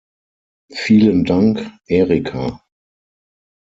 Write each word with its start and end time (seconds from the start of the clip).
Vielen 0.73 1.25
Dank, 1.25 1.73
Erika! 1.85 2.63